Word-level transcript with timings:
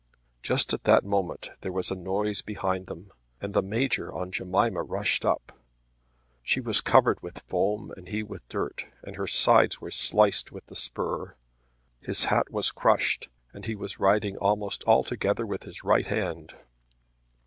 Just 0.41 0.73
at 0.73 0.85
that 0.85 1.05
moment 1.05 1.51
there 1.61 1.71
was 1.71 1.91
a 1.91 1.95
noise 1.95 2.41
behind 2.41 2.87
them 2.87 3.11
and 3.39 3.53
the 3.53 3.61
Major 3.61 4.11
on 4.11 4.31
Jemima 4.31 4.81
rushed 4.81 5.23
up. 5.23 5.51
She 6.41 6.59
was 6.59 6.81
covered 6.81 7.21
with 7.21 7.41
foam 7.43 7.91
and 7.95 8.07
he 8.07 8.23
with 8.23 8.49
dirt, 8.49 8.87
and 9.03 9.15
her 9.15 9.27
sides 9.27 9.79
were 9.79 9.91
sliced 9.91 10.51
with 10.51 10.65
the 10.65 10.75
spur. 10.75 11.35
His 11.99 12.23
hat 12.23 12.49
was 12.49 12.71
crushed, 12.71 13.29
and 13.53 13.65
he 13.65 13.75
was 13.75 13.99
riding 13.99 14.37
almost 14.37 14.83
altogether 14.87 15.45
with 15.45 15.65
his 15.65 15.83
right 15.83 16.07
hand. 16.07 16.55